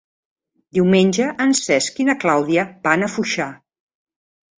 Diumenge 0.77 1.27
en 1.45 1.53
Cesc 1.59 1.99
i 2.03 2.05
na 2.07 2.15
Clàudia 2.23 2.63
van 2.89 3.05
a 3.05 3.11
Foixà. 3.17 3.47